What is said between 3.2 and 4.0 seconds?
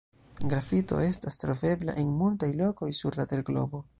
la terglobo.